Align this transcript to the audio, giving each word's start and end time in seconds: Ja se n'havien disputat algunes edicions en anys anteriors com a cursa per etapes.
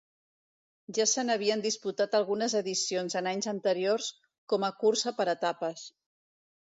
Ja 0.97 1.05
se 1.09 1.25
n'havien 1.27 1.61
disputat 1.65 2.17
algunes 2.19 2.57
edicions 2.61 3.17
en 3.21 3.29
anys 3.33 3.51
anteriors 3.55 4.09
com 4.55 4.67
a 4.71 4.75
cursa 4.85 5.15
per 5.21 5.29
etapes. 5.39 5.85